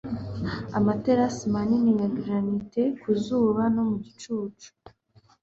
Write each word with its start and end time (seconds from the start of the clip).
Amaterasi 0.77 1.43
manini 1.53 1.91
ya 2.01 2.09
granite 2.17 2.83
ku 3.01 3.09
zuba 3.23 3.63
no 3.73 3.81
mu 3.89 3.95
gicucu 4.03 4.69